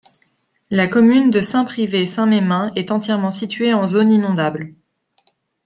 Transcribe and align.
La 0.71 0.87
commune 0.87 1.29
de 1.29 1.41
Saint-Pryvé-Saint-Mesmin 1.41 2.71
est 2.75 2.89
entièrement 2.89 3.29
située 3.29 3.75
en 3.75 3.85
zone 3.85 4.11
inondables. 4.11 4.73